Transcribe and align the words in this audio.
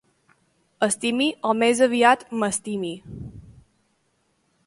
Estimi 0.85 1.27
o, 1.49 1.51
més 1.59 1.83
aviat, 1.89 2.25
m'estimi. 2.43 2.93